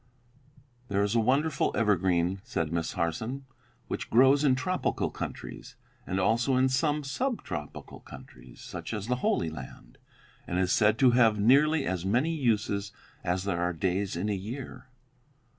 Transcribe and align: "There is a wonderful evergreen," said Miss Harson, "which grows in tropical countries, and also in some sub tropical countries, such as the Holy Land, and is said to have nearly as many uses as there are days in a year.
"There 0.87 1.03
is 1.03 1.13
a 1.13 1.19
wonderful 1.19 1.71
evergreen," 1.75 2.41
said 2.43 2.73
Miss 2.73 2.93
Harson, 2.93 3.45
"which 3.87 4.09
grows 4.09 4.43
in 4.43 4.55
tropical 4.55 5.11
countries, 5.11 5.75
and 6.07 6.19
also 6.19 6.55
in 6.57 6.69
some 6.69 7.03
sub 7.03 7.43
tropical 7.43 7.99
countries, 7.99 8.61
such 8.61 8.95
as 8.95 9.05
the 9.05 9.17
Holy 9.17 9.51
Land, 9.51 9.99
and 10.47 10.57
is 10.57 10.71
said 10.71 10.97
to 10.97 11.11
have 11.11 11.37
nearly 11.39 11.85
as 11.85 12.03
many 12.03 12.33
uses 12.33 12.91
as 13.23 13.43
there 13.43 13.61
are 13.61 13.73
days 13.73 14.15
in 14.15 14.27
a 14.27 14.33
year. 14.33 14.87